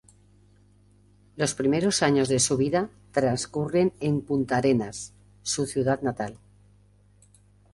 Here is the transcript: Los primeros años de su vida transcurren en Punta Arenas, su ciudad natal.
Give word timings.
Los 1.35 1.53
primeros 1.53 2.01
años 2.01 2.27
de 2.27 2.39
su 2.39 2.57
vida 2.57 2.89
transcurren 3.11 3.93
en 3.99 4.21
Punta 4.21 4.57
Arenas, 4.57 5.13
su 5.43 5.67
ciudad 5.67 6.01
natal. 6.01 6.39